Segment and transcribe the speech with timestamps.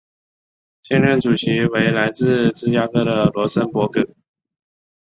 [0.81, 4.01] 现任主席为来自芝加哥的罗森博格。